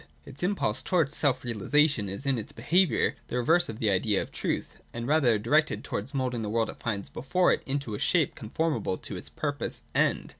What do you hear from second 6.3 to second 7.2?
the world it finds